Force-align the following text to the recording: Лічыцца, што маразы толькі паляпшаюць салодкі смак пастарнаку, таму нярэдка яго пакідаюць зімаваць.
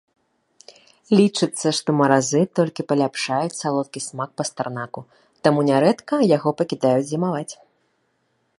Лічыцца, 1.17 1.67
што 1.79 1.89
маразы 1.99 2.41
толькі 2.59 2.85
паляпшаюць 2.93 3.57
салодкі 3.61 3.99
смак 4.07 4.29
пастарнаку, 4.41 5.01
таму 5.49 5.59
нярэдка 5.69 6.15
яго 6.37 6.49
пакідаюць 6.63 7.07
зімаваць. 7.11 7.51